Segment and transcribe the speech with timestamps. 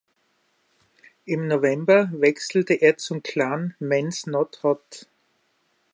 [1.25, 5.05] Im November wechselte er zum Clan Mans not Hot.